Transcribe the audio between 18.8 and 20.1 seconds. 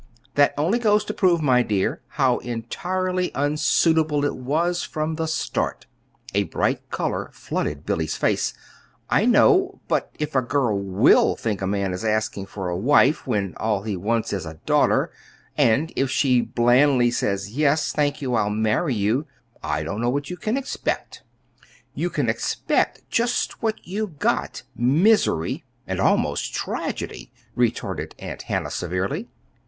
you,' I don't know